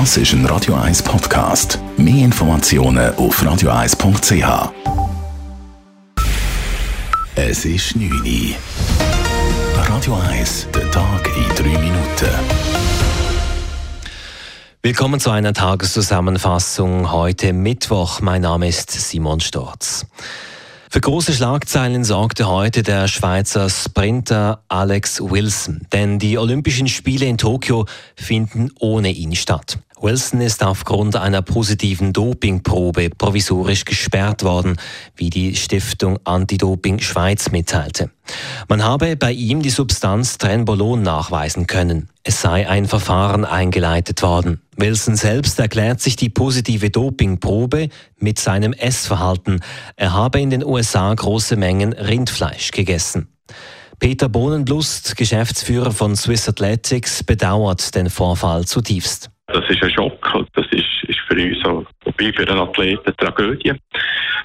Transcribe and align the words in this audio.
Das 0.00 0.16
ist 0.16 0.32
ein 0.32 0.44
Radio 0.46 0.74
1 0.74 1.04
Podcast. 1.04 1.78
Mehr 1.96 2.24
Informationen 2.24 3.14
auf 3.14 3.40
radio1.ch. 3.40 4.72
Es 7.36 7.64
ist 7.64 7.94
9 7.94 8.10
Uhr. 8.10 8.56
Radio 9.86 10.18
1, 10.30 10.66
der 10.74 10.90
Tag 10.90 11.30
in 11.36 11.48
3 11.54 11.78
Minuten. 11.78 12.28
Willkommen 14.82 15.20
zu 15.20 15.30
einer 15.30 15.52
Tageszusammenfassung 15.52 17.12
heute 17.12 17.52
Mittwoch. 17.52 18.20
Mein 18.20 18.42
Name 18.42 18.66
ist 18.66 18.90
Simon 18.90 19.38
Storz. 19.38 20.06
Für 20.94 21.00
große 21.00 21.32
Schlagzeilen 21.32 22.04
sorgte 22.04 22.46
heute 22.46 22.84
der 22.84 23.08
Schweizer 23.08 23.68
Sprinter 23.68 24.62
Alex 24.68 25.20
Wilson, 25.20 25.88
denn 25.92 26.20
die 26.20 26.38
Olympischen 26.38 26.86
Spiele 26.86 27.26
in 27.26 27.36
Tokio 27.36 27.86
finden 28.14 28.70
ohne 28.78 29.10
ihn 29.10 29.34
statt. 29.34 29.80
Wilson 30.04 30.42
ist 30.42 30.62
aufgrund 30.62 31.16
einer 31.16 31.40
positiven 31.40 32.12
Dopingprobe 32.12 33.08
provisorisch 33.08 33.86
gesperrt 33.86 34.42
worden, 34.42 34.76
wie 35.16 35.30
die 35.30 35.56
Stiftung 35.56 36.18
Anti-Doping 36.24 36.98
Schweiz 36.98 37.50
mitteilte. 37.50 38.10
Man 38.68 38.84
habe 38.84 39.16
bei 39.16 39.32
ihm 39.32 39.62
die 39.62 39.70
Substanz 39.70 40.36
Trenbolon 40.36 41.00
nachweisen 41.00 41.66
können. 41.66 42.10
Es 42.22 42.42
sei 42.42 42.68
ein 42.68 42.84
Verfahren 42.84 43.46
eingeleitet 43.46 44.20
worden. 44.20 44.60
Wilson 44.76 45.16
selbst 45.16 45.58
erklärt 45.58 46.02
sich 46.02 46.16
die 46.16 46.28
positive 46.28 46.90
Dopingprobe 46.90 47.88
mit 48.18 48.38
seinem 48.38 48.74
Essverhalten. 48.74 49.60
Er 49.96 50.12
habe 50.12 50.38
in 50.38 50.50
den 50.50 50.62
USA 50.62 51.14
große 51.14 51.56
Mengen 51.56 51.94
Rindfleisch 51.94 52.72
gegessen. 52.72 53.28
Peter 54.00 54.28
Bohnenblust, 54.28 55.16
Geschäftsführer 55.16 55.92
von 55.92 56.14
Swiss 56.14 56.46
Athletics, 56.46 57.24
bedauert 57.24 57.94
den 57.94 58.10
Vorfall 58.10 58.66
zutiefst. 58.66 59.30
Das 59.46 59.68
ist 59.68 59.82
ein 59.82 59.90
Schock. 59.90 60.46
Das 60.54 60.66
ist, 60.70 61.04
ist 61.08 61.20
für 61.28 61.34
uns, 61.34 61.64
auch, 61.64 61.84
wobei 62.04 62.32
für 62.32 62.48
einen 62.48 62.60
Athleten, 62.60 63.06
eine 63.06 63.16
Tragödie. 63.16 63.72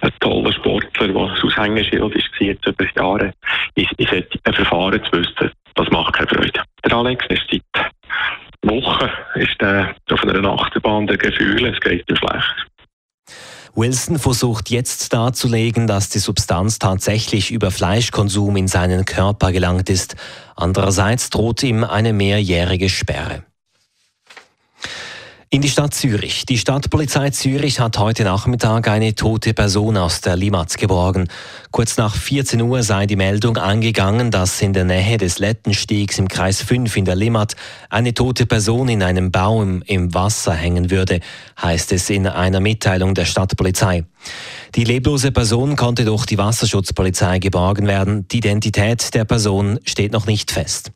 Ein 0.00 0.10
toller 0.20 0.52
Sportler, 0.52 1.08
der 1.08 1.26
das 1.28 1.44
Aushängeschild 1.44 2.14
ist, 2.14 2.28
jetzt 2.40 2.66
über 2.66 2.86
Jahre, 2.96 3.32
in, 3.74 3.86
in 3.96 4.24
ein 4.44 4.54
Verfahren 4.54 5.02
zu 5.04 5.12
wissen, 5.12 5.50
das 5.74 5.90
macht 5.90 6.14
keine 6.14 6.28
Freude. 6.28 6.62
Der 6.84 6.92
Alex 6.92 7.24
ist 7.28 7.42
seit 7.50 7.92
Wochen 8.64 9.08
ist 9.34 9.60
der 9.60 9.94
auf 10.10 10.22
einer 10.24 10.48
Achterbahn 10.48 11.06
der 11.06 11.16
Gefühle, 11.16 11.70
es 11.70 11.80
geht 11.80 12.08
ihm 12.08 12.16
schlecht. 12.16 12.66
Wilson 13.74 14.18
versucht 14.18 14.70
jetzt 14.70 15.12
darzulegen, 15.14 15.86
dass 15.86 16.10
die 16.10 16.18
Substanz 16.18 16.78
tatsächlich 16.78 17.50
über 17.50 17.70
Fleischkonsum 17.70 18.56
in 18.56 18.68
seinen 18.68 19.06
Körper 19.06 19.50
gelangt 19.50 19.88
ist. 19.88 20.14
Andererseits 20.56 21.30
droht 21.30 21.62
ihm 21.62 21.82
eine 21.82 22.12
mehrjährige 22.12 22.90
Sperre. 22.90 23.44
In 25.54 25.60
die 25.60 25.68
Stadt 25.68 25.92
Zürich. 25.92 26.46
Die 26.46 26.56
Stadtpolizei 26.56 27.28
Zürich 27.28 27.78
hat 27.78 27.98
heute 27.98 28.24
Nachmittag 28.24 28.88
eine 28.88 29.14
tote 29.14 29.52
Person 29.52 29.98
aus 29.98 30.22
der 30.22 30.34
Limatz 30.34 30.78
geborgen. 30.78 31.28
Kurz 31.70 31.98
nach 31.98 32.16
14 32.16 32.62
Uhr 32.62 32.82
sei 32.82 33.04
die 33.04 33.16
Meldung 33.16 33.58
angegangen, 33.58 34.30
dass 34.30 34.62
in 34.62 34.72
der 34.72 34.84
Nähe 34.84 35.18
des 35.18 35.38
Lettenstiegs 35.38 36.18
im 36.18 36.28
Kreis 36.28 36.62
5 36.62 36.96
in 36.96 37.04
der 37.04 37.16
Limmat 37.16 37.54
eine 37.90 38.14
tote 38.14 38.46
Person 38.46 38.88
in 38.88 39.02
einem 39.02 39.30
Baum 39.30 39.82
im 39.84 40.14
Wasser 40.14 40.54
hängen 40.54 40.90
würde, 40.90 41.20
heißt 41.60 41.92
es 41.92 42.08
in 42.08 42.26
einer 42.26 42.60
Mitteilung 42.60 43.12
der 43.12 43.26
Stadtpolizei. 43.26 44.06
Die 44.74 44.84
leblose 44.84 45.32
Person 45.32 45.76
konnte 45.76 46.04
durch 46.04 46.24
die 46.24 46.38
Wasserschutzpolizei 46.38 47.38
geborgen 47.40 47.86
werden. 47.86 48.26
Die 48.28 48.38
Identität 48.38 49.12
der 49.12 49.26
Person 49.26 49.78
steht 49.84 50.12
noch 50.12 50.26
nicht 50.26 50.50
fest. 50.50 50.92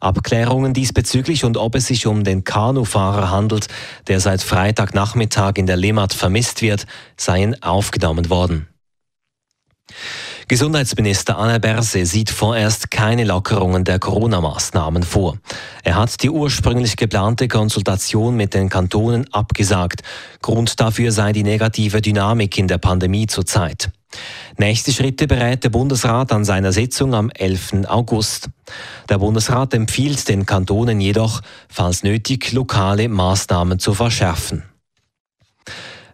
Abklärungen 0.00 0.74
diesbezüglich 0.74 1.44
und 1.44 1.56
ob 1.56 1.76
es 1.76 1.86
sich 1.86 2.08
um 2.08 2.24
den 2.24 2.42
Kanufahrer 2.42 3.30
handelt, 3.30 3.68
der 4.08 4.18
seit 4.18 4.42
Freitagnachmittag 4.42 5.52
in 5.56 5.66
der 5.66 5.76
Limmat 5.76 6.12
vermisst 6.12 6.60
wird, 6.60 6.86
seien 7.16 7.62
aufgenommen 7.62 8.30
worden. 8.30 8.66
Gesundheitsminister 10.50 11.38
Anne 11.38 11.60
Berse 11.60 12.04
sieht 12.04 12.28
vorerst 12.28 12.90
keine 12.90 13.22
Lockerungen 13.22 13.84
der 13.84 14.00
Corona-Maßnahmen 14.00 15.04
vor. 15.04 15.38
Er 15.84 15.94
hat 15.94 16.20
die 16.24 16.28
ursprünglich 16.28 16.96
geplante 16.96 17.46
Konsultation 17.46 18.34
mit 18.34 18.54
den 18.54 18.68
Kantonen 18.68 19.32
abgesagt. 19.32 20.02
Grund 20.42 20.80
dafür 20.80 21.12
sei 21.12 21.32
die 21.32 21.44
negative 21.44 22.00
Dynamik 22.00 22.58
in 22.58 22.66
der 22.66 22.78
Pandemie 22.78 23.28
zurzeit. 23.28 23.92
Nächste 24.58 24.92
Schritte 24.92 25.28
berät 25.28 25.62
der 25.62 25.70
Bundesrat 25.70 26.32
an 26.32 26.44
seiner 26.44 26.72
Sitzung 26.72 27.14
am 27.14 27.30
11. 27.30 27.84
August. 27.86 28.48
Der 29.08 29.18
Bundesrat 29.18 29.72
empfiehlt 29.72 30.28
den 30.28 30.46
Kantonen 30.46 31.00
jedoch, 31.00 31.42
falls 31.68 32.02
nötig, 32.02 32.50
lokale 32.50 33.08
Maßnahmen 33.08 33.78
zu 33.78 33.94
verschärfen. 33.94 34.64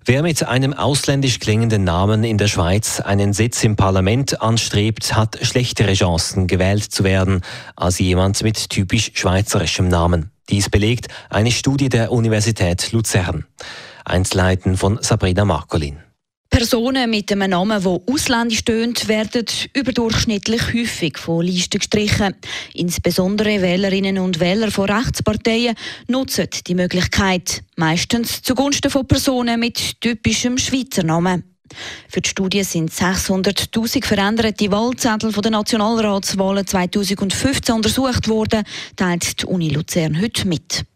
Wer 0.08 0.22
mit 0.22 0.46
einem 0.46 0.72
ausländisch 0.72 1.40
klingenden 1.40 1.82
Namen 1.82 2.22
in 2.22 2.38
der 2.38 2.46
Schweiz 2.46 3.00
einen 3.00 3.32
Sitz 3.32 3.64
im 3.64 3.74
Parlament 3.74 4.40
anstrebt, 4.40 5.16
hat 5.16 5.36
schlechtere 5.42 5.94
Chancen, 5.94 6.46
gewählt 6.46 6.84
zu 6.84 7.02
werden, 7.02 7.40
als 7.74 7.98
jemand 7.98 8.40
mit 8.44 8.70
typisch 8.70 9.10
schweizerischem 9.14 9.88
Namen. 9.88 10.30
Dies 10.48 10.70
belegt 10.70 11.08
eine 11.28 11.50
Studie 11.50 11.88
der 11.88 12.12
Universität 12.12 12.92
Luzern. 12.92 13.46
Einzelheiten 14.04 14.76
von 14.76 15.00
Sabrina 15.02 15.44
Marcolin. 15.44 16.05
Personen 16.56 17.10
mit 17.10 17.30
einem 17.30 17.50
Namen, 17.50 17.82
der 17.82 18.00
ausländisch 18.10 18.64
tönt, 18.64 19.08
werden 19.08 19.44
überdurchschnittlich 19.74 20.72
häufig 20.72 21.18
von 21.18 21.44
Listen 21.44 21.80
gestrichen. 21.80 22.34
Insbesondere 22.72 23.60
Wählerinnen 23.60 24.16
und 24.16 24.40
Wähler 24.40 24.70
von 24.70 24.88
Rechtsparteien 24.88 25.74
nutzen 26.08 26.48
die 26.66 26.74
Möglichkeit, 26.74 27.62
meistens 27.76 28.40
zugunsten 28.40 28.90
von 28.90 29.06
Personen 29.06 29.60
mit 29.60 30.00
typischem 30.00 30.56
Schweizer 30.56 31.02
Namen. 31.02 31.44
Für 32.08 32.22
die 32.22 32.30
Studie 32.30 32.64
sind 32.64 32.90
600.000 32.90 34.06
veränderte 34.06 34.72
Wahlzettel 34.72 35.32
von 35.32 35.42
den 35.42 35.52
Nationalratswahlen 35.52 36.66
2015 36.66 37.74
untersucht 37.74 38.28
worden, 38.28 38.64
teilt 38.96 39.42
die 39.42 39.44
Uni 39.44 39.68
Luzern 39.68 40.18
heute 40.18 40.48
mit. 40.48 40.86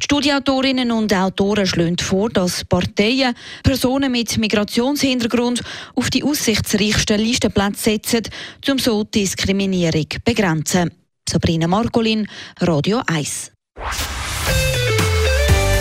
Die 0.00 0.04
Studieautorinnen 0.04 0.90
und 0.90 1.12
Autoren 1.12 1.66
schlagen 1.66 1.98
vor, 1.98 2.30
dass 2.30 2.64
Parteien 2.64 3.34
Personen 3.62 4.12
mit 4.12 4.38
Migrationshintergrund 4.38 5.62
auf 5.94 6.10
die 6.10 6.22
aussichtsreichsten 6.22 7.20
Listenplätze 7.20 7.90
setzen, 7.90 8.22
um 8.70 8.78
so 8.78 9.04
Diskriminierung 9.04 10.06
zu 10.10 10.18
begrenzen. 10.24 10.90
Sabrina 11.28 11.66
Margolin, 11.66 12.26
Radio 12.60 13.02
1. 13.06 13.52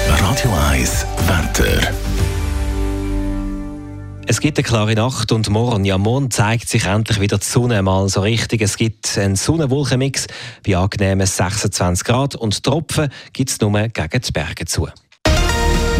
Radio 0.07 0.51
1, 0.71 1.05
Wetter. 1.27 2.22
Es 4.25 4.39
gibt 4.39 4.57
eine 4.57 4.63
klare 4.63 4.95
Nacht 4.95 5.31
und 5.33 5.49
morgen, 5.49 5.83
ja 5.83 5.97
morgen 5.97 6.31
zeigt 6.31 6.69
sich 6.69 6.85
endlich 6.85 7.19
wieder 7.19 7.39
die 7.39 7.45
Sonne 7.45 7.81
mal 7.81 8.07
so 8.07 8.21
richtig. 8.21 8.61
Es 8.61 8.77
gibt 8.77 9.17
einen 9.17 9.35
Sonnenwolkenmix 9.35 10.27
bei 10.65 10.77
angenehmen 10.77 11.27
26 11.27 12.05
Grad 12.05 12.35
und 12.35 12.63
Tropfen 12.63 13.09
gibt 13.33 13.49
es 13.49 13.59
nur 13.59 13.71
gegen 13.71 14.21
die 14.21 14.31
Berge 14.31 14.65
zu. 14.65 14.87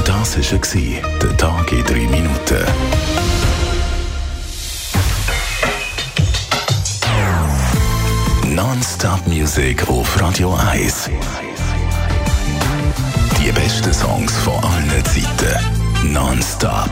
Das 0.06 0.38
war 0.38 1.12
der 1.22 1.38
Tag 1.38 1.72
in 1.72 1.84
drei 1.84 2.08
Minuten. 2.08 2.66
Non-Stop 8.56 9.28
Music 9.28 9.88
auf 9.90 10.22
Radio 10.22 10.56
1. 10.72 11.10
Die 13.40 13.52
besten 13.52 13.94
Songs 13.94 14.32
von 14.38 14.64
allen 14.64 15.04
Zeiten. 15.04 16.14
Non-Stop. 16.14 16.92